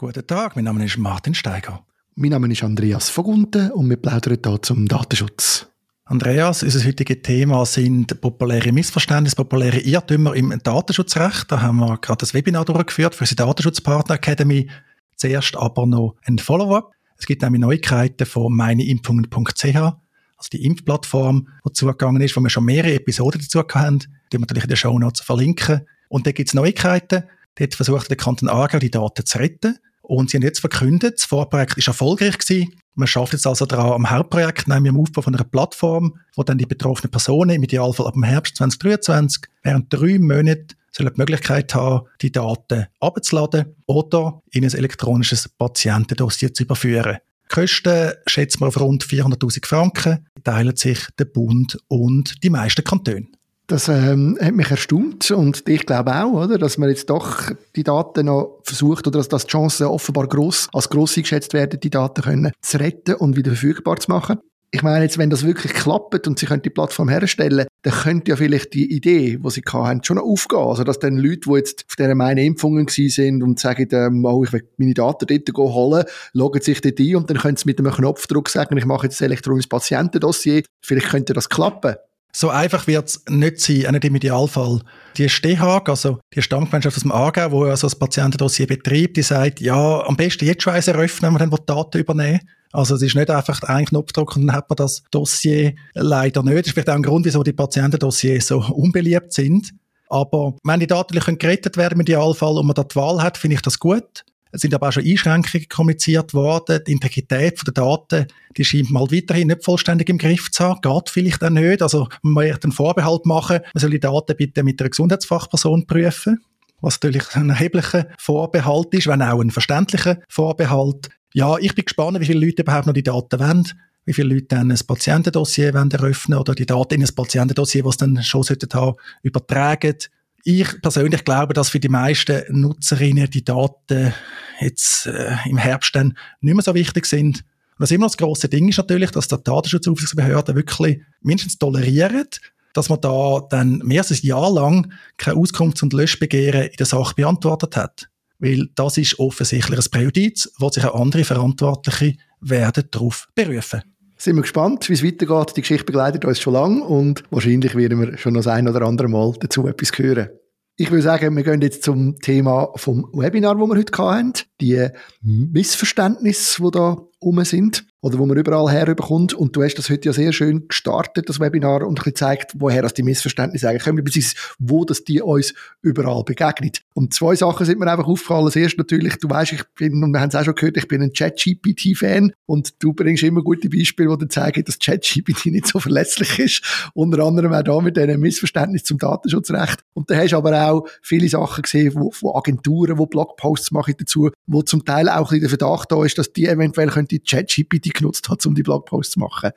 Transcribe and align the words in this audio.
Guten 0.00 0.24
Tag, 0.24 0.54
mein 0.54 0.64
Name 0.64 0.84
ist 0.84 0.96
Martin 0.96 1.34
Steiger. 1.34 1.84
Mein 2.14 2.30
Name 2.30 2.52
ist 2.52 2.62
Andreas 2.62 3.08
Vogunten 3.10 3.72
und 3.72 3.90
wir 3.90 3.96
plaudern 3.96 4.38
hier 4.44 4.62
zum 4.62 4.86
Datenschutz. 4.86 5.66
Andreas, 6.04 6.62
unser 6.62 6.86
heutiges 6.86 7.22
Thema 7.24 7.66
sind 7.66 8.20
populäre 8.20 8.70
Missverständnisse, 8.70 9.34
populäre 9.34 9.80
Irrtümer 9.80 10.36
im 10.36 10.56
Datenschutzrecht. 10.62 11.50
Da 11.50 11.62
haben 11.62 11.78
wir 11.78 11.98
gerade 11.98 12.18
das 12.18 12.32
Webinar 12.32 12.64
durchgeführt 12.64 13.16
für 13.16 13.24
unsere 13.24 13.44
Datenschutzpartner 13.44 14.14
Academy. 14.14 14.70
Zuerst 15.16 15.56
aber 15.56 15.84
noch 15.84 16.14
ein 16.24 16.38
Follow-up. 16.38 16.92
Es 17.18 17.26
gibt 17.26 17.42
nämlich 17.42 17.60
Neuigkeiten 17.60 18.24
von 18.24 18.54
meineimpfungen.ch, 18.54 19.64
also 19.64 20.48
die 20.52 20.64
Impfplattform, 20.64 21.48
die 21.66 21.72
zugegangen 21.72 22.22
ist, 22.22 22.36
wo 22.36 22.40
wir 22.40 22.50
schon 22.50 22.66
mehrere 22.66 22.94
Episoden 22.94 23.40
dazu 23.40 23.58
hatten. 23.58 23.98
Die 24.32 24.36
wir 24.36 24.42
natürlich 24.42 24.62
in 24.62 24.68
den 24.68 24.76
Show 24.76 24.96
Notes 24.96 25.22
verlinken. 25.22 25.88
Und 26.08 26.24
da 26.24 26.30
gibt 26.30 26.50
es 26.50 26.54
Neuigkeiten. 26.54 27.24
Dort 27.56 27.74
versucht 27.74 28.10
der 28.10 28.16
Kanton 28.16 28.48
Aargau 28.48 28.78
die 28.78 28.92
Daten 28.92 29.26
zu 29.26 29.38
retten. 29.38 29.76
Und 30.08 30.30
sie 30.30 30.38
haben 30.38 30.42
jetzt 30.42 30.60
verkündet, 30.60 31.18
das 31.18 31.26
Vorprojekt 31.26 31.76
ist 31.76 31.86
erfolgreich 31.86 32.38
gewesen. 32.38 32.72
Man 32.94 33.06
schafft 33.06 33.34
jetzt 33.34 33.46
also 33.46 33.66
daran 33.66 33.92
am 33.92 34.10
Hauptprojekt, 34.10 34.66
nämlich 34.66 34.90
am 34.90 34.98
Aufbau 34.98 35.20
von 35.20 35.34
einer 35.34 35.44
Plattform, 35.44 36.18
wo 36.34 36.42
dann 36.42 36.56
die 36.56 36.64
betroffenen 36.64 37.10
Personen 37.10 37.50
im 37.50 37.62
Idealfall 37.62 38.06
ab 38.06 38.14
dem 38.14 38.22
Herbst 38.22 38.56
2023 38.56 39.42
während 39.62 39.92
drei 39.92 40.18
Monaten 40.18 40.68
sollen 40.90 41.12
die 41.14 41.20
Möglichkeit 41.20 41.74
haben, 41.74 42.06
die 42.22 42.32
Daten 42.32 42.86
abzuladen 43.00 43.76
oder 43.86 44.42
in 44.50 44.64
ein 44.64 44.72
elektronisches 44.72 45.46
Patientendossier 45.46 46.54
zu 46.54 46.62
überführen. 46.62 47.18
Die 47.44 47.54
Kosten 47.54 48.12
schätzen 48.26 48.60
wir 48.60 48.68
auf 48.68 48.80
rund 48.80 49.04
400.000 49.04 49.66
Franken, 49.66 50.26
teilen 50.42 50.74
sich 50.74 51.06
der 51.18 51.26
Bund 51.26 51.78
und 51.88 52.42
die 52.42 52.50
meisten 52.50 52.82
Kantone. 52.82 53.26
Das 53.70 53.86
ähm, 53.88 54.38
hat 54.40 54.54
mich 54.54 54.70
erstaunt 54.70 55.30
und 55.30 55.68
ich 55.68 55.84
glaube 55.84 56.16
auch, 56.16 56.32
oder, 56.32 56.56
dass 56.56 56.78
man 56.78 56.88
jetzt 56.88 57.10
doch 57.10 57.50
die 57.76 57.82
Daten 57.82 58.24
noch 58.24 58.60
versucht 58.62 59.06
oder 59.06 59.18
dass, 59.18 59.28
dass 59.28 59.44
die 59.44 59.50
Chancen 59.50 59.88
offenbar 59.88 60.26
gross, 60.26 60.68
als 60.72 60.88
gross 60.88 61.18
eingeschätzt 61.18 61.52
werden, 61.52 61.78
die 61.78 61.90
Daten 61.90 62.22
können 62.22 62.52
zu 62.62 62.80
retten 62.80 63.16
und 63.16 63.36
wieder 63.36 63.50
verfügbar 63.50 63.98
zu 63.98 64.10
machen. 64.10 64.38
Ich 64.70 64.82
meine 64.82 65.04
jetzt, 65.04 65.18
wenn 65.18 65.28
das 65.28 65.44
wirklich 65.44 65.74
klappt 65.74 66.26
und 66.26 66.38
sie 66.38 66.46
können 66.46 66.62
die 66.62 66.70
Plattform 66.70 67.10
herstellen, 67.10 67.66
dann 67.82 67.92
könnte 67.92 68.30
ja 68.30 68.36
vielleicht 68.36 68.72
die 68.72 68.90
Idee, 68.90 69.38
die 69.42 69.50
sie 69.50 69.62
haben, 69.70 70.02
schon 70.02 70.18
aufgehen. 70.18 70.60
Also, 70.60 70.84
dass 70.84 70.98
dann 70.98 71.18
Leute, 71.18 71.40
die 71.40 71.56
jetzt 71.56 71.84
auf 71.90 71.96
dieser 71.96 72.14
meine 72.14 72.44
Impfungen 72.44 72.88
sind 72.88 73.42
und 73.42 73.60
sagen, 73.60 73.88
ähm, 73.92 74.24
oh, 74.24 74.44
ich 74.44 74.52
will 74.54 74.66
meine 74.78 74.94
Daten 74.94 75.26
dort 75.26 75.74
holen, 75.74 76.04
loggen 76.32 76.62
sich 76.62 76.80
dort 76.80 76.98
ein 76.98 77.16
und 77.16 77.28
dann 77.28 77.36
können 77.36 77.56
sie 77.58 77.66
mit 77.66 77.78
einem 77.78 77.92
Knopfdruck 77.92 78.48
sagen, 78.48 78.78
ich 78.78 78.86
mache 78.86 79.08
jetzt 79.08 79.20
ein 79.20 79.26
elektronisches 79.26 79.68
Patientendossier. 79.68 80.62
Vielleicht 80.82 81.08
könnte 81.08 81.34
das 81.34 81.50
klappen. 81.50 81.96
So 82.32 82.50
einfach 82.50 82.86
wird 82.86 83.08
es 83.08 83.24
nicht 83.28 83.60
sein, 83.60 83.86
auch 83.86 83.92
nicht 83.92 84.04
im 84.04 84.14
Idealfall. 84.14 84.80
Die 85.16 85.28
STHAG, 85.28 85.88
also 85.88 86.20
die 86.34 86.42
Stammgemeinschaft 86.42 86.96
aus 86.96 87.02
dem 87.02 87.12
Aargau, 87.12 87.64
die 87.64 87.70
also 87.70 87.86
das 87.86 87.96
Patientendossier 87.96 88.66
betreibt, 88.66 89.16
die 89.16 89.22
sagt, 89.22 89.60
ja, 89.60 90.04
am 90.06 90.16
besten 90.16 90.44
jetzt 90.44 90.62
schon 90.62 90.74
eins 90.74 90.88
eröffnen, 90.88 91.34
wenn 91.34 91.34
wir 91.34 91.38
dann 91.38 91.50
die 91.50 91.66
Daten 91.66 91.98
übernehmen. 91.98 92.40
Also 92.72 92.96
es 92.96 93.02
ist 93.02 93.14
nicht 93.14 93.30
einfach 93.30 93.62
ein 93.62 93.86
Knopfdruck 93.86 94.36
und 94.36 94.46
dann 94.46 94.56
hat 94.56 94.68
man 94.68 94.76
das 94.76 95.02
Dossier 95.10 95.74
leider 95.94 96.42
nicht. 96.42 96.58
Das 96.58 96.66
ist 96.66 96.72
vielleicht 96.74 96.90
auch 96.90 96.94
ein 96.94 97.02
Grund, 97.02 97.24
wieso 97.24 97.42
die 97.42 97.52
Patientendossiers 97.52 98.46
so 98.46 98.58
unbeliebt 98.58 99.32
sind. 99.32 99.72
Aber 100.10 100.54
wenn 100.64 100.80
die 100.80 100.86
Daten 100.86 101.18
gerettet 101.38 101.76
werden 101.76 101.94
im 101.94 102.00
Idealfall 102.02 102.58
und 102.58 102.66
man 102.66 102.74
da 102.74 102.84
die 102.84 102.96
Wahl 102.96 103.22
hat, 103.22 103.38
finde 103.38 103.56
ich 103.56 103.62
das 103.62 103.78
gut. 103.78 104.24
Es 104.52 104.62
sind 104.62 104.74
aber 104.74 104.88
auch 104.88 104.92
schon 104.92 105.04
Einschränkungen 105.04 105.68
kommuniziert 105.68 106.34
worden. 106.34 106.80
Die 106.86 106.92
Integrität 106.92 107.60
der 107.66 107.74
Daten, 107.74 108.26
die 108.56 108.64
scheint 108.64 108.90
mal 108.90 109.10
weiterhin 109.10 109.48
nicht 109.48 109.64
vollständig 109.64 110.08
im 110.08 110.18
Griff 110.18 110.50
zu 110.50 110.64
haben. 110.64 110.80
Geht 110.80 111.10
vielleicht 111.10 111.44
auch 111.44 111.50
nicht. 111.50 111.82
Also, 111.82 112.08
man 112.22 112.32
muss 112.32 112.62
einen 112.62 112.72
Vorbehalt 112.72 113.26
machen. 113.26 113.60
Man 113.74 113.80
soll 113.80 113.90
die 113.90 114.00
Daten 114.00 114.36
bitte 114.36 114.62
mit 114.62 114.80
einer 114.80 114.90
Gesundheitsfachperson 114.90 115.86
prüfen. 115.86 116.40
Was 116.80 116.94
natürlich 116.94 117.34
ein 117.34 117.50
erheblicher 117.50 118.06
Vorbehalt 118.18 118.94
ist, 118.94 119.08
wenn 119.08 119.22
auch 119.22 119.40
ein 119.40 119.50
verständlicher 119.50 120.18
Vorbehalt. 120.28 121.08
Ja, 121.34 121.58
ich 121.58 121.74
bin 121.74 121.84
gespannt, 121.84 122.20
wie 122.20 122.26
viele 122.26 122.44
Leute 122.44 122.62
überhaupt 122.62 122.86
noch 122.86 122.94
die 122.94 123.02
Daten 123.02 123.40
wollen 123.40 123.64
wie 124.08 124.14
viele 124.14 124.32
Leute 124.34 124.46
dann 124.46 124.72
ein 124.72 124.80
Patientendossier 124.86 125.74
eröffnen 125.74 126.38
oder 126.38 126.54
die 126.54 126.64
Daten 126.64 126.94
in 126.94 127.02
ein 127.02 127.14
Patientendossier, 127.14 127.84
sie 127.84 127.98
dann 127.98 128.22
schon 128.22 128.42
haben, 128.42 128.96
übertragen. 129.22 129.96
Ich 130.44 130.80
persönlich 130.80 131.24
glaube, 131.24 131.52
dass 131.52 131.70
für 131.70 131.80
die 131.80 131.88
meisten 131.88 132.42
Nutzerinnen 132.48 133.28
die 133.28 133.44
Daten 133.44 134.14
jetzt 134.60 135.06
äh, 135.06 135.36
im 135.46 135.58
Herbst 135.58 135.94
dann 135.94 136.16
nicht 136.40 136.54
mehr 136.54 136.62
so 136.62 136.74
wichtig 136.74 137.06
sind. 137.06 137.44
Was 137.76 137.90
immer 137.90 138.06
das 138.06 138.16
große 138.16 138.48
Ding 138.48 138.68
ist 138.68 138.78
natürlich, 138.78 139.10
dass 139.10 139.28
der 139.28 139.38
Datenschutzaufsichtsbehörde 139.38 140.54
wirklich 140.54 141.00
mindestens 141.20 141.58
toleriert, 141.58 142.40
dass 142.72 142.88
man 142.88 143.00
da 143.00 143.40
dann 143.50 143.78
mehr 143.78 144.02
als 144.02 144.10
ein 144.10 144.18
Jahr 144.22 144.52
lang 144.52 144.92
kein 145.16 145.34
Auskunfts- 145.34 145.82
und 145.82 145.92
Löschbegehren 145.92 146.68
in 146.68 146.76
der 146.76 146.86
Sache 146.86 147.14
beantwortet 147.14 147.76
hat. 147.76 148.08
Weil 148.38 148.68
das 148.74 148.98
ist 148.98 149.18
offensichtlich 149.18 149.78
ein 149.78 149.90
Präjudiz, 149.90 150.52
wo 150.58 150.70
sich 150.70 150.84
auch 150.84 151.00
andere 151.00 151.24
Verantwortliche 151.24 152.16
werden 152.40 152.84
darauf 152.90 153.28
berufen 153.34 153.82
sind 154.18 154.36
wir 154.36 154.42
gespannt, 154.42 154.88
wie 154.88 154.94
es 154.94 155.04
weitergeht. 155.04 155.56
Die 155.56 155.62
Geschichte 155.62 155.84
begleitet 155.84 156.24
uns 156.24 156.40
schon 156.40 156.52
lange 156.52 156.84
und 156.84 157.24
wahrscheinlich 157.30 157.74
werden 157.74 158.00
wir 158.00 158.18
schon 158.18 158.34
das 158.34 158.46
ein 158.46 158.68
oder 158.68 158.82
andere 158.82 159.08
Mal 159.08 159.32
dazu 159.40 159.66
etwas 159.66 159.96
hören. 159.96 160.28
Ich 160.76 160.90
würde 160.90 161.02
sagen, 161.02 161.36
wir 161.36 161.42
gehen 161.42 161.60
jetzt 161.60 161.82
zum 161.82 162.18
Thema 162.20 162.70
vom 162.76 163.08
Webinar, 163.12 163.56
das 163.56 163.66
wir 163.66 163.76
heute 163.76 163.98
hatten. 163.98 164.32
Die 164.60 164.88
Missverständnisse, 165.22 166.62
die 166.62 166.70
da 166.70 166.98
rum 167.22 167.44
sind 167.44 167.87
oder 168.00 168.18
wo 168.18 168.26
man 168.26 168.36
überall 168.36 168.70
herbekommt. 168.70 169.34
Und 169.34 169.56
du 169.56 169.62
hast 169.62 169.74
das 169.74 169.90
heute 169.90 170.08
ja 170.08 170.12
sehr 170.12 170.32
schön 170.32 170.68
gestartet, 170.68 171.28
das 171.28 171.40
Webinar, 171.40 171.82
und 171.82 171.90
ein 171.90 171.94
bisschen 171.94 172.12
gezeigt, 172.12 172.52
woher 172.56 172.82
das 172.82 172.94
die 172.94 173.02
Missverständnisse 173.02 173.68
eigentlich 173.68 173.84
kommen, 173.84 174.04
beziehungsweise 174.04 174.36
wo 174.58 174.84
das 174.84 175.04
die 175.04 175.20
uns 175.20 175.54
überall 175.82 176.22
begegnet. 176.24 176.82
Und 176.94 177.14
zwei 177.14 177.34
Sachen 177.34 177.66
sind 177.66 177.78
mir 177.78 177.90
einfach 177.90 178.06
aufgefallen. 178.06 178.44
Das 178.44 178.56
erste 178.56 178.78
natürlich, 178.78 179.16
du 179.16 179.28
weißt, 179.28 179.52
ich 179.52 179.62
bin, 179.76 180.02
und 180.02 180.12
wir 180.12 180.20
haben 180.20 180.28
es 180.28 180.34
auch 180.34 180.44
schon 180.44 180.54
gehört, 180.54 180.76
ich 180.76 180.88
bin 180.88 181.02
ein 181.02 181.12
ChatGPT-Fan 181.12 182.32
und 182.46 182.82
du 182.82 182.92
bringst 182.92 183.22
immer 183.22 183.42
gute 183.42 183.68
Beispiele, 183.68 184.16
die 184.16 184.28
zeigen, 184.28 184.64
dass 184.64 184.78
ChatGPT 184.78 185.46
nicht 185.46 185.66
so 185.66 185.80
verletzlich 185.80 186.38
ist. 186.38 186.90
Unter 186.94 187.24
anderem 187.24 187.52
auch 187.52 187.62
da 187.62 187.80
mit 187.80 187.96
diesem 187.96 188.20
Missverständnis 188.20 188.84
zum 188.84 188.98
Datenschutzrecht. 188.98 189.80
Und 189.94 190.10
da 190.10 190.16
hast 190.16 190.32
du 190.32 190.36
aber 190.36 190.70
auch 190.70 190.88
viele 191.02 191.28
Sachen 191.28 191.62
gesehen, 191.62 191.92
wo, 191.94 192.10
von 192.10 192.36
Agenturen, 192.36 192.96
die 192.96 193.06
Blogposts 193.06 193.70
machen 193.72 193.94
dazu, 193.98 194.30
wo 194.46 194.62
zum 194.62 194.84
Teil 194.84 195.08
auch 195.08 195.32
ein 195.32 195.40
bisschen 195.40 195.40
der 195.40 195.48
Verdacht 195.50 195.92
da 195.92 196.04
ist, 196.04 196.18
dass 196.18 196.32
die 196.32 196.46
eventuell 196.46 196.88
könnte 196.88 197.18
ChatGPT 197.18 197.87
genutzt 197.94 198.28
hat, 198.28 198.44
um 198.46 198.54
die 198.54 198.62
Blogposts 198.62 199.14
zu 199.14 199.20
machen? 199.20 199.50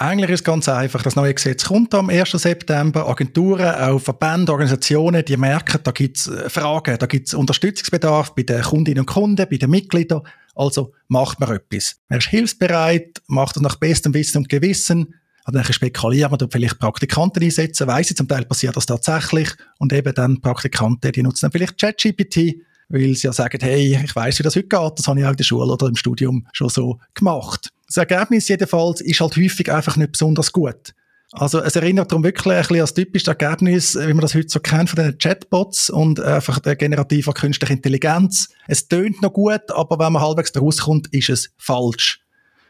Eigentlich 0.00 0.30
ist 0.30 0.40
es 0.40 0.44
ganz 0.44 0.68
einfach. 0.68 1.02
Das 1.02 1.16
neue 1.16 1.34
Gesetz 1.34 1.64
kommt 1.64 1.92
am 1.92 2.08
1. 2.08 2.30
September. 2.30 3.08
Agenturen, 3.08 3.74
auch 3.74 3.98
Verbände, 3.98 4.52
Organisationen, 4.52 5.24
die 5.24 5.36
merken, 5.36 5.80
da 5.82 5.90
gibt 5.90 6.18
es 6.18 6.28
äh, 6.28 6.48
Fragen, 6.48 6.96
da 6.98 7.06
gibt 7.06 7.26
es 7.26 7.34
Unterstützungsbedarf 7.34 8.32
bei 8.36 8.44
den 8.44 8.62
Kundinnen 8.62 9.00
und 9.00 9.06
Kunden, 9.06 9.44
bei 9.50 9.56
den 9.56 9.70
Mitgliedern. 9.70 10.22
Also 10.54 10.92
macht 11.08 11.40
man 11.40 11.50
etwas. 11.50 11.96
Man 12.08 12.20
ist 12.20 12.28
hilfsbereit, 12.28 13.22
macht 13.26 13.56
es 13.56 13.62
nach 13.62 13.74
bestem 13.74 14.14
Wissen 14.14 14.38
und 14.38 14.48
Gewissen. 14.48 15.14
Also 15.42 15.58
dann 15.58 15.72
spekuliert 15.72 16.30
man, 16.30 16.48
vielleicht 16.48 16.78
Praktikanten 16.78 17.42
einsetzen, 17.42 17.88
weiss 17.88 18.10
ich, 18.10 18.16
zum 18.16 18.28
Teil 18.28 18.44
passiert 18.44 18.76
das 18.76 18.86
tatsächlich. 18.86 19.48
Und 19.78 19.92
eben 19.92 20.14
dann 20.14 20.40
Praktikanten, 20.40 21.10
die 21.10 21.24
nutzen 21.24 21.46
dann 21.46 21.52
vielleicht 21.52 21.76
ChatGPT 21.76 22.54
weil 22.88 23.14
sie 23.14 23.26
ja 23.26 23.32
sagen, 23.32 23.58
hey, 23.60 24.00
ich 24.02 24.16
weiß, 24.16 24.38
wie 24.38 24.42
das 24.42 24.56
heute 24.56 24.68
geht, 24.68 24.98
das 24.98 25.06
habe 25.06 25.20
ich 25.20 25.26
auch 25.26 25.30
in 25.30 25.36
der 25.36 25.44
Schule 25.44 25.72
oder 25.72 25.86
im 25.86 25.96
Studium 25.96 26.46
schon 26.52 26.68
so 26.68 26.98
gemacht. 27.14 27.70
Das 27.86 27.96
Ergebnis 27.96 28.48
jedenfalls 28.48 29.00
ist 29.00 29.20
halt 29.20 29.36
häufig 29.36 29.70
einfach 29.72 29.96
nicht 29.96 30.12
besonders 30.12 30.52
gut. 30.52 30.94
Also 31.32 31.60
es 31.60 31.76
erinnert 31.76 32.10
darum 32.10 32.24
wirklich 32.24 32.46
ein 32.46 32.58
bisschen 32.58 32.76
an 32.76 32.80
das 32.80 32.94
typische 32.94 33.30
Ergebnis, 33.30 33.94
wie 33.94 34.14
man 34.14 34.20
das 34.20 34.34
heute 34.34 34.48
so 34.48 34.60
kennt 34.60 34.88
von 34.88 35.04
den 35.04 35.18
Chatbots 35.18 35.90
und 35.90 36.20
einfach 36.20 36.58
der 36.58 36.74
generativen 36.74 37.34
künstlichen 37.34 37.74
Intelligenz. 37.74 38.48
Es 38.66 38.88
tönt 38.88 39.20
noch 39.20 39.34
gut, 39.34 39.70
aber 39.70 39.98
wenn 39.98 40.12
man 40.14 40.22
halbwegs 40.22 40.52
daraus 40.52 40.78
kommt, 40.78 41.08
ist 41.08 41.28
es 41.28 41.50
falsch. 41.58 42.20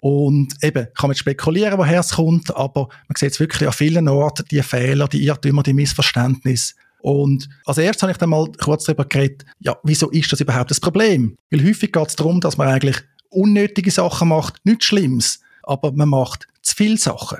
Und 0.01 0.55
eben, 0.63 0.89
kann 0.95 1.09
man 1.09 1.17
spekulieren, 1.17 1.79
woher 1.79 2.01
es 2.01 2.13
kommt, 2.13 2.55
aber 2.55 2.89
man 3.09 3.17
sieht 3.17 3.33
es 3.33 3.41
wirklich 3.41 3.69
an 3.69 3.73
vielen 3.73 4.09
Orten, 4.09 4.45
die 4.51 4.63
Fehler, 4.63 5.09
die 5.09 5.25
Irrtümer, 5.25 5.63
die 5.63 5.73
Missverständnisse. 5.73 6.75
Und 7.01 7.49
als 7.65 7.79
erstes 7.79 8.03
habe 8.03 8.13
ich 8.13 8.19
dann 8.19 8.31
mal 8.31 8.51
kurz 8.61 8.85
darüber 8.85 9.05
geredet, 9.05 9.45
ja, 9.61 9.77
wieso 9.85 10.11
ist 10.11 10.33
das 10.33 10.41
überhaupt 10.41 10.71
das 10.71 10.81
Problem? 10.81 11.37
Weil 11.51 11.65
häufig 11.65 11.93
geht 11.93 12.09
es 12.09 12.17
darum, 12.17 12.41
dass 12.41 12.57
man 12.57 12.69
eigentlich 12.69 12.97
unnötige 13.31 13.91
Sachen 13.91 14.29
macht, 14.29 14.57
nichts 14.65 14.87
Schlimmes, 14.87 15.41
aber 15.63 15.93
man 15.93 16.09
macht 16.09 16.49
zu 16.63 16.75
viele 16.75 16.97
Sachen. 16.97 17.39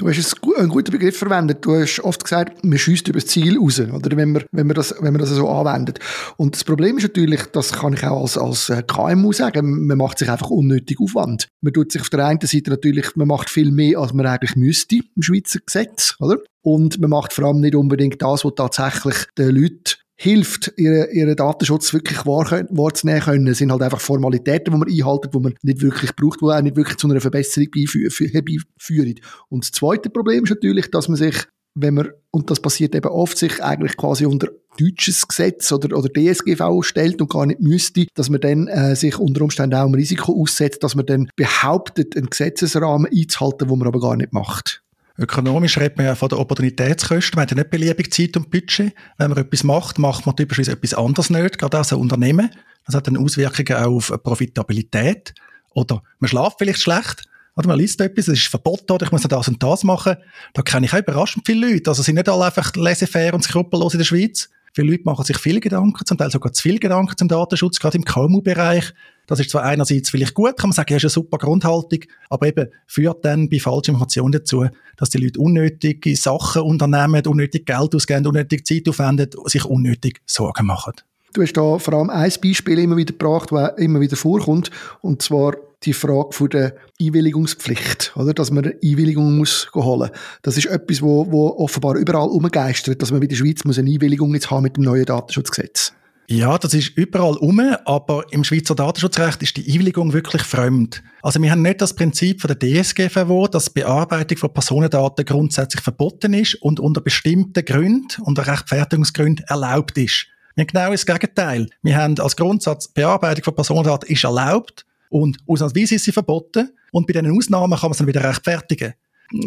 Du 0.00 0.08
hast 0.08 0.36
einen 0.56 0.68
guten 0.68 0.92
Begriff 0.92 1.18
verwendet. 1.18 1.66
Du 1.66 1.74
hast 1.74 1.98
oft 2.04 2.22
gesagt, 2.22 2.64
man 2.64 2.78
schießt 2.78 3.08
über 3.08 3.18
das 3.18 3.26
Ziel 3.26 3.58
raus, 3.58 3.80
oder? 3.80 4.16
Wenn 4.16 4.30
man, 4.30 4.44
wenn 4.52 4.68
man 4.68 4.76
das, 4.76 4.94
wenn 5.00 5.12
man 5.12 5.18
das 5.20 5.30
so 5.30 5.48
anwendet. 5.48 5.98
Und 6.36 6.54
das 6.54 6.62
Problem 6.62 6.98
ist 6.98 7.02
natürlich, 7.02 7.42
das 7.46 7.72
kann 7.72 7.94
ich 7.94 8.04
auch 8.04 8.22
als, 8.22 8.38
als 8.38 8.70
äh, 8.70 8.84
KMU 8.84 9.32
sagen, 9.32 9.88
man 9.88 9.98
macht 9.98 10.20
sich 10.20 10.30
einfach 10.30 10.50
unnötig 10.50 11.00
Aufwand. 11.00 11.48
Man 11.62 11.72
tut 11.72 11.90
sich 11.90 12.00
auf 12.00 12.10
der 12.10 12.24
einen 12.24 12.40
Seite 12.40 12.70
natürlich, 12.70 13.16
man 13.16 13.26
macht 13.26 13.50
viel 13.50 13.72
mehr, 13.72 13.98
als 13.98 14.12
man 14.12 14.24
eigentlich 14.26 14.54
müsste 14.54 15.00
im 15.16 15.22
Schweizer 15.22 15.58
Gesetz, 15.66 16.14
oder? 16.20 16.36
Und 16.62 17.00
man 17.00 17.10
macht 17.10 17.32
vor 17.32 17.46
allem 17.46 17.60
nicht 17.60 17.74
unbedingt 17.74 18.22
das, 18.22 18.44
was 18.44 18.54
tatsächlich 18.54 19.16
den 19.36 19.50
Leuten 19.50 19.94
hilft, 20.20 20.72
ihren, 20.76 21.10
ihren 21.12 21.36
Datenschutz 21.36 21.92
wirklich 21.94 22.26
wahr, 22.26 22.64
wahrzunehmen 22.70 23.22
können. 23.22 23.46
Es 23.46 23.58
sind 23.58 23.70
halt 23.70 23.82
einfach 23.82 24.00
Formalitäten, 24.00 24.72
die 24.72 24.78
man 24.78 24.88
einhalten, 24.88 25.30
die 25.32 25.38
man 25.38 25.54
nicht 25.62 25.80
wirklich 25.80 26.14
braucht, 26.16 26.40
die 26.40 26.46
auch 26.46 26.60
nicht 26.60 26.76
wirklich 26.76 26.98
zu 26.98 27.08
einer 27.08 27.20
Verbesserung 27.20 27.68
herbeiführen. 27.72 29.14
Und 29.48 29.64
das 29.64 29.72
zweite 29.72 30.10
Problem 30.10 30.44
ist 30.44 30.50
natürlich, 30.50 30.90
dass 30.90 31.08
man 31.08 31.16
sich 31.16 31.46
wenn 31.80 31.94
man, 31.94 32.08
und 32.30 32.50
das 32.50 32.60
passiert 32.60 32.94
eben 32.94 33.08
oft, 33.08 33.38
sich 33.38 33.62
eigentlich 33.62 33.96
quasi 33.96 34.26
unter 34.26 34.48
deutsches 34.78 35.26
Gesetz 35.26 35.70
oder, 35.72 35.96
oder 35.96 36.08
DSGV 36.08 36.82
stellt 36.82 37.20
und 37.20 37.30
gar 37.30 37.46
nicht 37.46 37.60
müsste, 37.60 38.06
dass 38.14 38.30
man 38.30 38.40
dann 38.40 38.68
äh, 38.68 38.96
sich 38.96 39.18
unter 39.18 39.42
Umständen 39.42 39.76
auch 39.76 39.86
ein 39.86 39.94
Risiko 39.94 40.40
aussetzt, 40.40 40.82
dass 40.82 40.94
man 40.94 41.06
dann 41.06 41.30
behauptet, 41.36 42.16
einen 42.16 42.30
Gesetzesrahmen 42.30 43.10
einzuhalten, 43.12 43.68
wo 43.68 43.76
man 43.76 43.88
aber 43.88 44.00
gar 44.00 44.16
nicht 44.16 44.32
macht. 44.32 44.82
Ökonomisch 45.18 45.78
redet 45.78 45.96
man 45.96 46.06
ja 46.06 46.14
von 46.14 46.28
den 46.28 46.38
Opportunitätskosten. 46.38 47.36
Man 47.36 47.42
hat 47.42 47.50
ja 47.50 47.56
nicht 47.56 47.70
beliebig 47.70 48.12
Zeit 48.12 48.36
und 48.36 48.50
Budget. 48.50 48.94
Wenn 49.16 49.30
man 49.30 49.38
etwas 49.38 49.64
macht, 49.64 49.98
macht 49.98 50.26
man 50.26 50.36
typischerweise 50.36 50.72
etwas 50.72 50.94
anderes 50.94 51.28
nicht, 51.28 51.58
gerade 51.58 51.76
als 51.76 51.92
ein 51.92 51.98
Unternehmen. 51.98 52.50
Das 52.86 52.94
hat 52.94 53.08
dann 53.08 53.16
Auswirkungen 53.16 53.82
auch 53.82 53.96
auf 53.96 54.22
Profitabilität. 54.22 55.34
Oder 55.74 56.02
man 56.20 56.28
schlaft 56.28 56.58
vielleicht 56.58 56.80
schlecht. 56.80 57.24
Oder 57.56 57.66
man 57.66 57.78
liest 57.78 58.00
etwas, 58.00 58.28
es 58.28 58.38
ist 58.38 58.46
verboten, 58.46 58.92
oder 58.92 59.06
ich 59.06 59.10
muss 59.10 59.22
das 59.22 59.48
und 59.48 59.60
das 59.60 59.82
machen. 59.82 60.16
Da 60.54 60.62
kenne 60.62 60.86
ich 60.86 60.94
auch 60.94 60.98
überraschend 60.98 61.44
viele 61.44 61.72
Leute. 61.72 61.90
Also 61.90 62.04
sind 62.04 62.14
nicht 62.14 62.28
alle 62.28 62.44
einfach 62.44 62.72
laissez-faire 62.76 63.34
und 63.34 63.42
skrupellos 63.42 63.94
in 63.94 63.98
der 63.98 64.04
Schweiz. 64.04 64.48
Viele 64.72 64.92
Leute 64.92 65.02
machen 65.04 65.24
sich 65.24 65.38
viele 65.38 65.58
Gedanken, 65.58 66.06
zum 66.06 66.16
Teil 66.16 66.30
sogar 66.30 66.52
zu 66.52 66.62
viel 66.62 66.78
Gedanken 66.78 67.16
zum 67.16 67.26
Datenschutz, 67.26 67.80
gerade 67.80 67.96
im 67.96 68.04
KMU-Bereich. 68.04 68.94
Das 69.28 69.40
ist 69.40 69.50
zwar 69.50 69.62
einerseits 69.62 70.08
vielleicht 70.10 70.34
gut, 70.34 70.56
kann 70.56 70.70
man 70.70 70.74
sagen, 70.74 70.90
ja, 70.90 70.96
ist 70.96 71.04
eine 71.04 71.10
super 71.10 71.36
Grundhaltung, 71.36 72.00
aber 72.30 72.46
eben 72.46 72.68
führt 72.86 73.24
dann 73.24 73.48
bei 73.48 73.60
falschen 73.60 73.92
Informationen 73.92 74.32
dazu, 74.32 74.66
dass 74.96 75.10
die 75.10 75.18
Leute 75.18 75.38
unnötige 75.38 76.16
Sachen 76.16 76.62
unternehmen, 76.62 77.24
unnötig 77.26 77.66
Geld 77.66 77.94
ausgeben, 77.94 78.26
unnötig 78.26 78.66
Zeit 78.66 78.88
aufwenden, 78.88 79.30
sich 79.44 79.64
unnötig 79.66 80.22
Sorgen 80.24 80.66
machen. 80.66 80.94
Du 81.34 81.42
hast 81.42 81.52
da 81.52 81.78
vor 81.78 81.94
allem 81.94 82.08
ein 82.08 82.32
Beispiel 82.42 82.78
immer 82.78 82.96
wieder 82.96 83.12
gebracht, 83.12 83.52
das 83.52 83.76
immer 83.76 84.00
wieder 84.00 84.16
vorkommt, 84.16 84.70
und 85.02 85.20
zwar 85.20 85.56
die 85.84 85.92
Frage 85.92 86.32
von 86.32 86.48
der 86.48 86.74
Einwilligungspflicht, 86.98 88.14
oder? 88.16 88.32
Dass 88.32 88.50
man 88.50 88.64
eine 88.64 88.74
Einwilligung 88.82 89.36
muss 89.36 89.68
holen. 89.74 90.10
Das 90.42 90.56
ist 90.56 90.66
etwas, 90.66 91.02
wo, 91.02 91.30
wo 91.30 91.48
offenbar 91.58 91.96
überall 91.96 92.28
umgeistert, 92.28 93.02
dass 93.02 93.12
man 93.12 93.22
in 93.22 93.28
der 93.28 93.36
Schweiz 93.36 93.64
muss 93.64 93.78
eine 93.78 93.90
Einwilligung 93.90 94.32
jetzt 94.34 94.50
haben 94.50 94.62
mit 94.62 94.76
dem 94.76 94.84
neuen 94.84 95.04
Datenschutzgesetz. 95.04 95.92
Ja, 96.30 96.58
das 96.58 96.74
ist 96.74 96.94
überall 96.94 97.38
um, 97.38 97.58
aber 97.86 98.26
im 98.32 98.44
Schweizer 98.44 98.74
Datenschutzrecht 98.74 99.42
ist 99.42 99.56
die 99.56 99.72
Einwilligung 99.72 100.12
wirklich 100.12 100.42
fremd. 100.42 101.02
Also 101.22 101.40
wir 101.40 101.50
haben 101.50 101.62
nicht 101.62 101.80
das 101.80 101.94
Prinzip 101.94 102.42
von 102.42 102.54
der 102.54 102.82
DSGVO, 102.82 103.48
dass 103.48 103.72
die 103.72 103.80
Bearbeitung 103.80 104.36
von 104.36 104.52
Personendaten 104.52 105.24
grundsätzlich 105.24 105.82
verboten 105.82 106.34
ist 106.34 106.56
und 106.56 106.80
unter 106.80 107.00
bestimmten 107.00 107.64
Gründen, 107.64 108.08
unter 108.20 108.46
Rechtfertigungsgründen 108.46 109.46
erlaubt 109.48 109.96
ist. 109.96 110.26
Wir 110.54 110.64
haben 110.64 110.66
genau 110.66 110.90
das 110.90 111.06
Gegenteil. 111.06 111.66
Wir 111.82 111.96
haben 111.96 112.20
als 112.20 112.36
Grundsatz, 112.36 112.88
Bearbeitung 112.88 113.44
von 113.44 113.54
Personendaten 113.54 114.10
ist 114.12 114.24
erlaubt 114.24 114.84
und 115.08 115.38
ausnahmsweise 115.46 115.94
ist 115.94 116.04
sie 116.04 116.12
verboten 116.12 116.68
und 116.92 117.06
bei 117.06 117.14
diesen 117.14 117.34
Ausnahmen 117.34 117.78
kann 117.78 117.88
man 117.88 117.92
es 117.92 117.98
dann 117.98 118.06
wieder 118.06 118.24
rechtfertigen. 118.24 118.92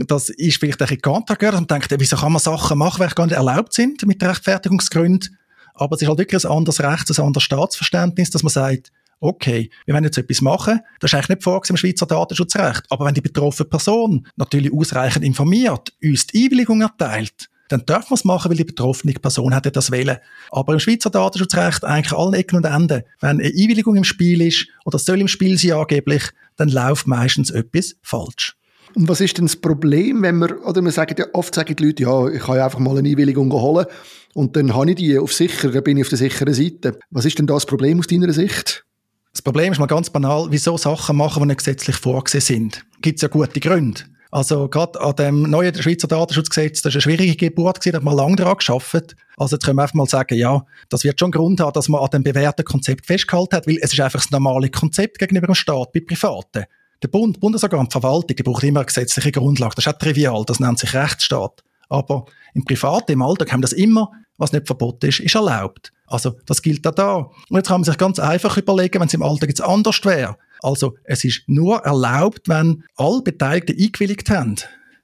Das 0.07 0.29
ist 0.29 0.57
vielleicht 0.57 0.81
ein 0.81 0.87
bisschen 0.99 1.01
dass 1.39 1.51
man 1.53 1.67
denkt, 1.67 1.93
wieso 1.95 2.15
kann 2.15 2.31
man 2.31 2.41
Sachen 2.41 2.79
machen, 2.79 3.05
die 3.07 3.15
gar 3.15 3.25
nicht 3.27 3.35
erlaubt 3.35 3.73
sind 3.73 4.03
mit 4.07 4.23
Rechtfertigungsgründen. 4.23 5.37
Aber 5.73 5.95
es 5.95 6.01
ist 6.01 6.07
halt 6.07 6.19
wirklich 6.19 6.45
ein 6.45 6.51
anderes 6.51 6.81
Recht, 6.81 7.09
ein 7.09 7.23
anderes 7.23 7.43
Staatsverständnis, 7.43 8.29
dass 8.29 8.43
man 8.43 8.51
sagt, 8.51 8.91
okay, 9.19 9.69
wir 9.85 9.93
wollen 9.93 10.03
jetzt 10.03 10.17
etwas 10.17 10.41
machen, 10.41 10.79
das 10.99 11.11
ist 11.11 11.15
eigentlich 11.15 11.29
nicht 11.29 11.43
vorgesehen 11.43 11.75
im 11.75 11.77
Schweizer 11.77 12.05
Datenschutzrecht. 12.05 12.85
Aber 12.89 13.05
wenn 13.05 13.13
die 13.13 13.21
betroffene 13.21 13.69
Person 13.69 14.27
natürlich 14.35 14.73
ausreichend 14.73 15.23
informiert, 15.23 15.93
uns 16.03 16.27
die 16.27 16.45
Einwilligung 16.45 16.81
erteilt, 16.81 17.49
dann 17.69 17.85
darf 17.85 18.09
man 18.09 18.15
es 18.15 18.25
machen, 18.25 18.49
weil 18.49 18.57
die 18.57 18.65
betroffene 18.65 19.13
Person 19.13 19.53
hätte 19.53 19.71
das 19.71 19.91
wählen. 19.91 20.17
Aber 20.51 20.73
im 20.73 20.79
Schweizer 20.79 21.09
Datenschutzrecht 21.09 21.85
eigentlich 21.85 22.17
allen 22.17 22.33
Ecken 22.33 22.57
und 22.57 22.65
Enden, 22.65 23.03
wenn 23.21 23.39
eine 23.39 23.45
Einwilligung 23.45 23.95
im 23.95 24.03
Spiel 24.03 24.41
ist 24.41 24.67
oder 24.83 24.99
soll 24.99 25.21
im 25.21 25.29
Spiel 25.29 25.57
sein 25.57 25.73
angeblich, 25.73 26.23
dann 26.57 26.67
läuft 26.67 27.07
meistens 27.07 27.49
etwas 27.49 27.95
falsch. 28.01 28.57
Und 28.95 29.07
was 29.07 29.21
ist 29.21 29.37
denn 29.37 29.45
das 29.45 29.55
Problem, 29.55 30.21
wenn 30.21 30.37
man, 30.37 30.51
oder 30.51 30.81
man 30.81 30.91
sagt 30.91 31.17
ja, 31.17 31.25
oft 31.33 31.55
sagen 31.55 31.75
die 31.75 31.85
Leute, 31.85 32.03
ja, 32.03 32.27
ich 32.27 32.43
kann 32.43 32.59
einfach 32.59 32.79
mal 32.79 32.97
eine 32.97 33.07
Einwilligung 33.07 33.51
holen 33.51 33.85
und 34.33 34.55
dann 34.55 34.75
habe 34.75 34.91
ich 34.91 34.97
die 34.97 35.17
auf 35.17 35.33
sicher, 35.33 35.69
dann 35.71 35.83
bin 35.83 35.97
ich 35.97 36.03
auf 36.03 36.09
der 36.09 36.17
sicheren 36.17 36.53
Seite. 36.53 36.99
Was 37.09 37.25
ist 37.25 37.39
denn 37.39 37.47
das 37.47 37.65
Problem 37.65 37.99
aus 37.99 38.07
deiner 38.07 38.31
Sicht? 38.33 38.85
Das 39.31 39.41
Problem 39.41 39.71
ist 39.71 39.79
mal 39.79 39.85
ganz 39.85 40.09
banal, 40.09 40.47
wieso 40.49 40.77
Sachen 40.77 41.15
machen, 41.15 41.41
die 41.43 41.47
nicht 41.47 41.59
gesetzlich 41.59 41.95
vorgesehen 41.95 42.41
sind. 42.41 42.85
Gibt 43.01 43.17
es 43.17 43.21
ja 43.21 43.27
gute 43.29 43.59
Gründe. 43.59 44.01
Also 44.29 44.69
gerade 44.69 44.99
an 45.01 45.15
dem 45.17 45.43
neuen 45.43 45.75
Schweizer 45.75 46.07
Datenschutzgesetz, 46.07 46.81
das 46.81 46.95
ist 46.95 46.95
eine 46.95 47.01
schwierige 47.01 47.35
Geburt 47.35 47.85
da 47.85 47.97
hat 47.97 48.03
man 48.03 48.15
lange 48.15 48.37
daran 48.37 48.57
geschafft. 48.57 49.15
Also 49.35 49.55
jetzt 49.55 49.65
können 49.65 49.77
wir 49.77 49.83
einfach 49.83 49.95
mal 49.95 50.07
sagen, 50.07 50.37
ja, 50.37 50.65
das 50.87 51.03
wird 51.03 51.19
schon 51.19 51.31
Grund 51.31 51.59
haben, 51.59 51.73
dass 51.73 51.89
man 51.89 52.01
an 52.01 52.09
dem 52.11 52.23
bewährten 52.23 52.63
Konzept 52.63 53.05
festgehalten 53.05 53.57
hat, 53.57 53.67
weil 53.67 53.77
es 53.81 53.91
ist 53.91 53.99
einfach 53.99 54.21
das 54.21 54.31
normale 54.31 54.69
Konzept 54.69 55.19
gegenüber 55.19 55.47
dem 55.47 55.55
Staat 55.55 55.91
bei 55.91 55.99
Privaten. 55.99 56.63
Der 57.03 57.07
Bund, 57.07 57.39
Bundesorgan, 57.39 57.87
die 57.87 57.91
Verwaltung, 57.91 58.35
die 58.35 58.43
braucht 58.43 58.63
immer 58.63 58.81
eine 58.81 58.85
gesetzliche 58.85 59.31
Grundlage. 59.31 59.75
Das 59.75 59.85
ist 59.85 59.93
auch 59.93 59.97
trivial, 59.97 60.43
das 60.45 60.59
nennt 60.59 60.79
sich 60.79 60.93
Rechtsstaat. 60.93 61.63
Aber 61.89 62.25
im 62.53 62.63
Privaten, 62.63 63.11
im 63.11 63.21
Alltag 63.21 63.51
haben 63.51 63.61
das 63.61 63.73
immer, 63.73 64.11
was 64.37 64.51
nicht 64.51 64.67
verboten 64.67 65.07
ist, 65.07 65.19
ist 65.19 65.35
erlaubt. 65.35 65.91
Also 66.07 66.35
das 66.45 66.61
gilt 66.61 66.85
auch 66.85 66.95
da. 66.95 67.15
Und 67.15 67.57
jetzt 67.57 67.67
kann 67.67 67.81
man 67.81 67.85
sich 67.85 67.97
ganz 67.97 68.19
einfach 68.19 68.57
überlegen, 68.57 68.99
wenn 68.99 69.07
es 69.07 69.13
im 69.13 69.23
Alltag 69.23 69.49
jetzt 69.49 69.61
anders 69.61 70.03
wäre. 70.03 70.37
Also 70.61 70.95
es 71.03 71.23
ist 71.23 71.43
nur 71.47 71.79
erlaubt, 71.79 72.47
wenn 72.47 72.83
alle 72.95 73.21
Beteiligten 73.21 73.77
eingewilligt 73.79 74.29
haben. 74.29 74.55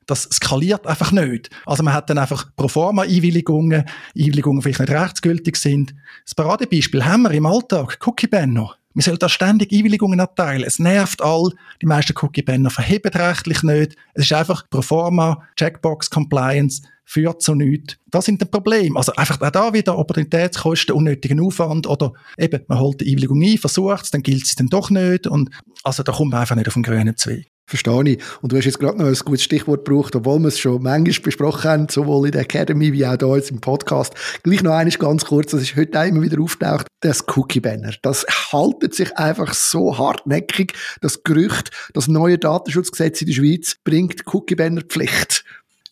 Das 0.06 0.24
skaliert 0.24 0.88
einfach 0.88 1.12
nicht. 1.12 1.50
Also 1.66 1.84
man 1.84 1.94
hat 1.94 2.10
dann 2.10 2.18
einfach 2.18 2.50
pro 2.56 2.68
forma 2.68 3.04
Einwilligungen, 3.04 3.84
Einwilligungen 4.18 4.62
vielleicht 4.62 4.80
nicht 4.80 4.92
rechtsgültig 4.92 5.58
sind. 5.58 5.94
Das 6.24 6.36
Paradebeispiel 6.36 7.04
haben 7.04 7.24
wir 7.24 7.32
im 7.32 7.46
Alltag, 7.46 8.00
Cookie-Banner. 8.06 8.76
Man 8.98 9.04
soll 9.04 9.20
da 9.20 9.30
ständig 9.30 9.72
Einwilligungen 9.72 10.18
erteilen. 10.18 10.64
Es 10.64 10.80
nervt 10.80 11.22
all. 11.22 11.52
Die 11.84 11.86
meisten 11.86 12.18
Cookie-Banner 12.20 12.72
verheben 12.72 13.12
rechtlich 13.14 13.62
nicht. 13.62 13.96
Es 14.16 14.24
ist 14.24 14.34
einfach 14.34 14.68
pro 14.72 14.82
forma, 14.82 15.44
Checkbox, 15.56 16.10
Compliance 16.10 16.82
führt 17.06 17.44
zu 17.44 17.54
nichts. 17.54 17.98
Das 18.08 18.26
sind 18.26 18.42
die 18.42 18.46
Probleme. 18.46 18.98
Also 18.98 19.14
einfach 19.14 19.40
auch 19.40 19.52
da 19.52 19.72
wieder 19.72 20.00
Opportunitätskosten, 20.00 20.96
unnötigen 20.96 21.40
Aufwand 21.40 21.86
oder 21.86 22.14
eben, 22.40 22.64
man 22.68 22.80
holt 22.80 23.00
die 23.00 23.12
Einwilligung 23.12 23.40
ein, 23.44 23.60
versucht 23.60 24.06
es, 24.06 24.10
dann 24.10 24.24
gilt 24.24 24.46
es 24.46 24.56
dann 24.56 24.66
doch 24.66 24.90
nicht 24.90 25.28
und 25.28 25.52
also 25.84 26.02
da 26.02 26.12
kommt 26.12 26.32
man 26.32 26.42
einfach 26.42 26.56
nicht 26.56 26.68
auf 26.68 26.74
den 26.74 26.82
grünen 26.82 27.16
Zweig. 27.16 27.46
Verstehe 27.70 28.04
ich. 28.06 28.24
Und 28.42 28.54
du 28.54 28.58
hast 28.58 28.64
jetzt 28.64 28.80
gerade 28.80 28.98
noch 28.98 29.08
ein 29.08 29.14
gutes 29.26 29.44
Stichwort 29.44 29.84
gebraucht, 29.84 30.16
obwohl 30.16 30.40
wir 30.40 30.48
es 30.48 30.58
schon 30.58 30.82
manchmal 30.82 31.22
besprochen 31.22 31.70
haben, 31.70 31.90
sowohl 31.90 32.28
in 32.28 32.32
der 32.32 32.44
Academy 32.44 32.94
wie 32.94 33.06
auch 33.06 33.18
hier 33.20 33.36
jetzt 33.36 33.52
im 33.52 33.60
Podcast. 33.60 34.14
Gleich 34.44 34.64
noch 34.64 34.72
eines 34.72 34.98
ganz 34.98 35.26
kurz, 35.26 35.52
das 35.52 35.64
ist 35.64 35.76
heute 35.76 36.00
auch 36.00 36.06
immer 36.06 36.22
wieder 36.22 36.42
auftaucht, 36.42 36.88
das 37.02 37.26
Cookie-Banner. 37.28 37.94
Das 38.04 38.26
haltet 38.54 38.96
sich 38.96 39.18
einfach 39.18 39.54
so 39.54 39.98
hartnäckig, 39.98 40.72
das 41.02 41.24
Gerücht, 41.24 41.72
das 41.94 42.08
neue 42.08 42.38
Datenschutzgesetz 42.38 43.20
in 43.20 43.28
der 43.28 43.34
Schweiz 43.34 43.76
bringt 43.84 44.26
Cookie-Banner-Pflicht. 44.34 45.44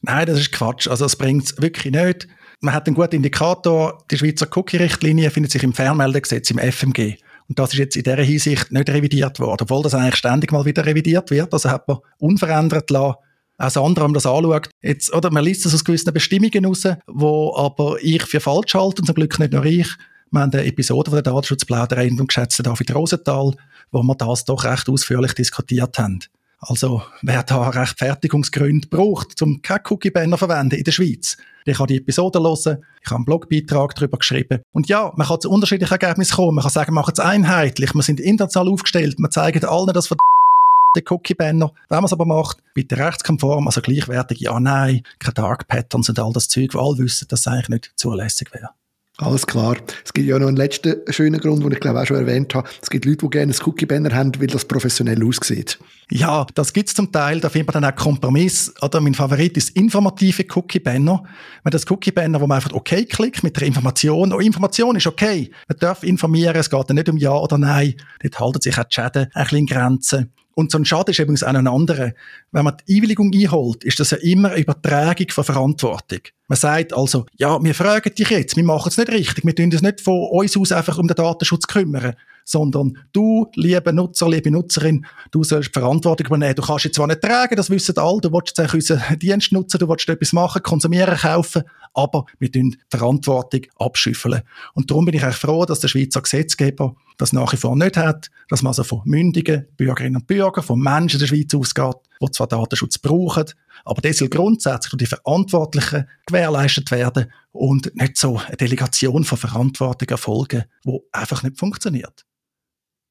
Nein, 0.02 0.28
das 0.28 0.40
ist 0.40 0.54
Quatsch. 0.54 0.88
Also 0.88 1.04
es 1.04 1.18
bringt 1.18 1.44
es 1.44 1.62
wirklich 1.62 1.92
nicht. 1.94 2.30
Man 2.62 2.74
hat 2.74 2.88
einen 2.88 2.96
guten 2.96 3.18
Indikator. 3.18 4.06
Die 4.12 4.18
Schweizer 4.18 4.48
Cookie-Richtlinie 4.56 5.30
findet 5.30 5.52
sich 5.52 5.64
im 5.64 5.74
Fernmeldegesetz, 5.74 6.52
im 6.52 6.58
FMG. 6.58 7.18
Und 7.48 7.60
das 7.60 7.74
ist 7.74 7.80
jetzt 7.80 7.96
in 7.96 8.04
dieser 8.04 8.24
Hinsicht 8.24 8.72
nicht 8.72 8.90
revidiert 8.90 9.40
worden, 9.40 9.64
obwohl 9.64 9.84
das 9.84 9.94
eigentlich 9.94 10.16
ständig 10.16 10.52
mal 10.52 10.66
wieder 10.66 10.86
revidiert 10.86 11.30
wird. 11.32 11.54
Also 11.54 11.70
hat 11.70 11.88
man 11.88 11.98
unverändert 12.18 12.90
lassen. 12.90 13.16
Auch 13.58 13.86
andere, 13.86 14.06
man 14.06 14.14
das 14.14 14.26
anschaut, 14.26 14.70
jetzt, 14.82 15.14
oder 15.14 15.32
man 15.32 15.44
liest 15.44 15.66
das 15.66 15.74
aus 15.74 15.86
gewissen 15.86 16.14
Bestimmungen 16.14 16.66
raus, 16.66 16.84
wo 17.08 17.56
aber 17.56 17.98
ich 18.02 18.24
für 18.24 18.42
falsch 18.42 18.74
halte, 18.74 19.02
und 19.02 19.06
zum 19.06 19.16
Glück 19.16 19.40
nicht 19.40 19.54
nur 19.54 19.64
ich. 19.64 19.88
Wir 20.32 20.42
haben 20.42 20.52
eine 20.52 20.66
Episode 20.66 21.12
von 21.12 21.16
der 21.16 21.32
Datenschutzplauderei 21.32 22.10
vom 22.10 22.28
geschätzten 22.28 22.64
David 22.64 22.94
Rosenthal, 22.94 23.54
wo 23.92 24.04
wir 24.04 24.16
das 24.16 24.44
doch 24.44 24.66
recht 24.66 24.90
ausführlich 24.90 25.34
diskutiert 25.34 25.98
haben. 25.98 26.20
Also, 26.68 27.04
wer 27.22 27.44
da 27.44 27.70
Rechtfertigungsgründe 27.70 28.88
braucht, 28.88 29.40
um 29.42 29.62
keinen 29.62 29.82
Cookie-Banner 29.88 30.38
verwenden 30.38 30.76
in 30.76 30.84
der 30.84 30.92
Schweiz, 30.92 31.38
der 31.68 31.76
kann 31.76 31.88
die 31.88 31.98
Episode 31.98 32.40
hören. 32.40 32.84
Ich 33.04 33.12
habe 33.12 33.18
einen 33.18 33.26
Blogbeitrag 33.26 33.94
darüber 33.96 34.18
geschrieben. 34.18 34.62
Und 34.74 34.90
ja, 34.90 35.12
man 35.16 35.28
kann 35.28 35.42
zu 35.42 35.50
unterschiedlichen 35.50 35.92
Ergebnissen 35.92 36.36
kommen. 36.36 36.56
Man 36.56 36.64
kann 36.64 36.72
sagen, 36.72 36.94
machen 36.94 37.14
es 37.14 37.20
einheitlich. 37.20 37.94
Wir 37.94 38.02
sind 38.02 38.20
international 38.20 38.72
aufgestellt. 38.72 39.18
Wir 39.20 39.30
zeigen 39.30 39.64
allen 39.66 39.94
das 39.94 40.08
von 40.08 40.18
Cookie-Banner. 41.08 41.72
Wenn 41.90 41.98
man 41.98 42.06
es 42.06 42.14
aber 42.14 42.26
macht, 42.26 42.64
bitte 42.74 42.98
rechtskonform, 42.98 43.68
also 43.68 43.82
gleichwertig, 43.82 44.40
ja, 44.40 44.60
nein, 44.60 45.04
keine 45.20 45.34
Dark 45.34 45.68
Patterns 45.68 46.10
und 46.10 46.20
all 46.20 46.34
das 46.34 46.48
Zeug, 46.48 46.74
wo 46.74 46.80
alle 46.80 47.00
wissen, 47.00 47.28
dass 47.30 47.42
es 47.42 47.48
eigentlich 47.48 47.70
nicht 47.70 47.92
zulässig 47.96 48.54
wäre. 48.54 48.70
Alles 49.18 49.48
klar. 49.48 49.78
Es 50.04 50.12
gibt 50.12 50.28
ja 50.28 50.38
noch 50.38 50.48
einen 50.48 50.58
letzten 50.58 50.96
schönen 51.10 51.40
Grund, 51.40 51.64
den 51.64 51.72
ich 51.72 51.80
glaube 51.80 52.02
auch 52.02 52.06
schon 52.06 52.18
erwähnt 52.18 52.54
habe. 52.54 52.68
Es 52.82 52.90
gibt 52.90 53.06
Leute, 53.06 53.20
die 53.20 53.30
gerne 53.30 53.54
ein 53.54 53.66
Cookie-Banner 53.66 54.14
haben, 54.14 54.34
weil 54.40 54.48
das 54.48 54.66
professionell 54.66 55.26
aussieht. 55.26 55.80
Ja, 56.12 56.46
das 56.54 56.74
gibt 56.74 56.90
es 56.90 56.96
zum 56.96 57.14
Teil. 57.14 57.40
Da 57.40 57.48
findet 57.48 57.74
man 57.74 57.82
dann 57.82 57.94
auch 57.94 57.96
Kompromiss. 57.96 58.74
Oder 58.82 59.00
mein 59.00 59.14
Favorit 59.14 59.56
ist 59.56 59.70
informative 59.70 60.46
Cookie-Banner. 60.54 61.24
Wenn 61.64 61.72
das 61.72 61.90
Cookie-Banner, 61.90 62.42
wo 62.42 62.48
man 62.48 62.58
einfach 62.58 62.74
OK 62.74 63.08
klickt 63.08 63.42
mit 63.42 63.56
der 63.56 63.68
Information. 63.68 64.34
Oh, 64.34 64.40
Information 64.40 64.98
ist 64.98 65.08
okay. 65.08 65.50
Man 65.70 65.78
darf 65.80 66.04
informieren. 66.04 66.56
Es 66.58 66.70
geht 66.70 66.90
nicht 66.90 67.08
um 67.08 67.18
Ja 67.18 67.36
oder 67.36 67.58
Nein. 67.58 67.96
Dort 68.22 68.40
halten 68.42 68.62
sich 68.62 68.78
auch 68.78 68.84
die 68.84 68.96
Schäden 68.96 69.28
ein 69.34 69.44
bisschen 69.44 69.60
in 69.60 69.66
Grenzen. 69.66 70.34
Und 70.56 70.72
so 70.72 70.80
ein 70.80 70.86
Schaden 70.86 71.12
ist 71.12 71.20
übrigens 71.20 71.44
auch 71.44 71.50
ein 71.54 71.68
anderer. 71.68 72.14
Wenn 72.52 72.64
man 72.64 72.78
die 72.88 72.96
Einwilligung 72.96 73.32
einholt, 73.34 73.84
ist 73.84 74.00
das 74.00 74.12
ja 74.12 74.18
immer 74.18 74.52
eine 74.52 74.62
Übertragung 74.62 75.28
von 75.30 75.44
Verantwortung. 75.44 76.20
Man 76.48 76.58
sagt 76.58 76.94
also, 76.94 77.26
ja, 77.36 77.62
wir 77.62 77.76
fragen 77.76 78.16
dich 78.16 78.30
jetzt, 78.30 78.56
wir 78.56 78.64
machen 78.64 78.90
es 78.90 78.98
nicht 78.98 79.10
richtig, 79.10 79.46
wir 79.46 79.56
tun 79.56 79.72
uns 79.72 79.82
nicht 79.82 80.02
von 80.02 80.30
uns 80.30 80.56
aus 80.56 80.72
einfach 80.72 80.98
um 80.98 81.08
den 81.08 81.16
Datenschutz 81.16 81.68
kümmern, 81.68 82.16
sondern 82.46 82.98
du, 83.12 83.48
liebe 83.56 83.92
Nutzer, 83.92 84.30
liebe 84.30 84.52
Nutzerin, 84.52 85.06
du 85.32 85.44
sollst 85.44 85.76
die 85.76 85.80
Verantwortung 85.80 86.28
übernehmen. 86.28 86.56
Du 86.56 86.62
kannst 86.62 86.86
jetzt 86.86 86.96
zwar 86.96 87.08
nicht 87.08 87.22
tragen, 87.22 87.56
das 87.56 87.70
wissen 87.70 87.98
alle, 87.98 88.22
du 88.22 88.32
willst 88.32 88.58
jetzt 88.58 88.74
unseren 88.74 89.20
Dienst 89.20 89.52
nutzen, 89.52 89.80
du 89.80 89.90
willst 89.90 90.08
etwas 90.08 90.32
machen, 90.32 90.64
konsumieren, 90.64 91.18
kaufen, 91.18 91.64
aber 91.94 92.26
wir 92.40 92.52
tun 92.52 92.72
die 92.72 92.78
Verantwortung 92.90 93.62
abschüffeln. 93.78 94.42
Und 94.74 94.92
darum 94.92 95.06
bin 95.06 95.16
ich 95.16 95.24
echt 95.24 95.40
froh, 95.40 95.66
dass 95.66 95.80
der 95.80 95.88
Schweizer 95.88 96.22
Gesetzgeber 96.22 96.96
das 97.18 97.34
nach 97.34 97.52
wie 97.52 97.58
vor 97.58 97.76
nicht 97.76 97.98
hat, 97.98 98.30
dass 98.50 98.62
man 98.62 98.72
also 98.72 98.84
von 98.84 99.02
mündigen 99.06 99.68
Bürgerinnen 99.78 100.18
und 100.18 100.28
Bürgern, 100.28 100.64
von 100.64 100.80
Menschen 100.80 101.20
in 101.20 101.20
der 101.22 101.28
Schweiz 101.28 101.54
ausgeht, 101.54 101.96
die 102.22 102.32
zwar 102.32 102.48
Datenschutz 102.48 103.00
brauchen, 103.00 103.46
aber 103.86 104.02
das 104.02 104.18
soll 104.18 104.30
grundsätzlich 104.30 104.92
durch 104.92 105.10
die 105.10 105.16
Verantwortlichen 105.16 106.08
gewährleistet 106.26 106.92
werden 106.92 107.32
und 107.52 107.96
nicht 107.96 108.18
so 108.18 108.38
eine 108.38 108.58
Delegation 108.58 109.24
von 109.24 109.38
Verantwortung 109.38 110.10
erfolgen, 110.10 110.66
die 110.84 111.00
einfach 111.12 111.44
nicht 111.44 111.58
funktioniert. 111.58 112.26